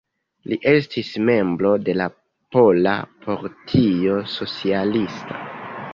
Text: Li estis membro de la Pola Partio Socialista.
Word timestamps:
Li 0.51 0.55
estis 0.69 1.11
membro 1.29 1.73
de 1.89 1.95
la 1.99 2.07
Pola 2.57 2.95
Partio 3.27 4.19
Socialista. 4.39 5.43